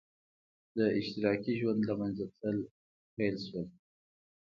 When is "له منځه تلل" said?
1.89-2.59